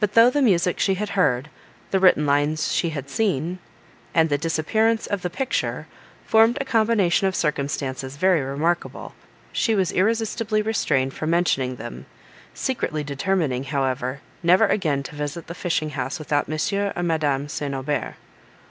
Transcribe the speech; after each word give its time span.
But 0.00 0.12
though 0.12 0.28
the 0.28 0.42
music 0.42 0.78
she 0.78 0.96
had 0.96 1.08
heard, 1.16 1.48
the 1.92 1.98
written 1.98 2.26
lines 2.26 2.72
she 2.74 2.90
had 2.90 3.08
seen, 3.08 3.58
and 4.12 4.28
the 4.28 4.36
disappearance 4.36 5.06
of 5.06 5.22
the 5.22 5.30
picture, 5.30 5.86
formed 6.26 6.58
a 6.60 6.66
combination 6.66 7.26
of 7.26 7.34
circumstances 7.34 8.18
very 8.18 8.42
remarkable, 8.42 9.14
she 9.50 9.74
was 9.74 9.92
irresistibly 9.92 10.60
restrained 10.60 11.14
from 11.14 11.30
mentioning 11.30 11.76
them; 11.76 12.04
secretly 12.52 13.02
determining, 13.02 13.64
however, 13.64 14.20
never 14.42 14.66
again 14.66 15.02
to 15.04 15.14
visit 15.16 15.46
the 15.46 15.54
fishing 15.54 15.88
house 15.96 16.18
without 16.18 16.46
Monsieur 16.46 16.92
or 16.94 17.02
Madame 17.02 17.48
St. 17.48 17.74
Aubert. 17.74 18.16